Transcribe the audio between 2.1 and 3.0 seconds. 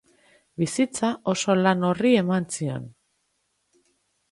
eman zion.